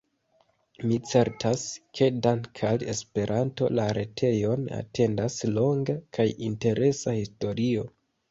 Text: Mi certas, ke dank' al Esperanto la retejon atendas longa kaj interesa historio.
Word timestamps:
Mi 0.91 0.95
certas, 1.09 1.65
ke 1.99 2.07
dank' 2.27 2.61
al 2.69 2.85
Esperanto 2.93 3.69
la 3.81 3.85
retejon 3.99 4.65
atendas 4.79 5.37
longa 5.59 5.97
kaj 6.19 6.27
interesa 6.51 7.17
historio. 7.21 7.85